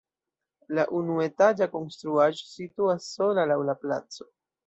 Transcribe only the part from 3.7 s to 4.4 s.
la placo.